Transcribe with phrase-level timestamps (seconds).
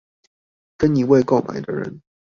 [0.79, 2.01] 跟一位購買的人